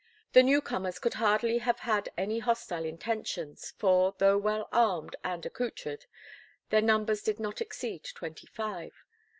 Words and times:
The 0.33 0.41
new 0.41 0.61
comers 0.61 0.97
could 0.97 1.13
hardly 1.13 1.59
have 1.59 1.81
had 1.81 2.09
any 2.17 2.39
hostile 2.39 2.85
intentions, 2.85 3.71
for, 3.77 4.15
though 4.17 4.35
well 4.39 4.67
armed 4.71 5.15
and 5.23 5.45
accoutred, 5.45 6.07
their 6.71 6.81
numbers 6.81 7.21
did 7.21 7.39
not 7.39 7.61
exceed 7.61 8.03
twenty 8.15 8.47
five. 8.47 9.03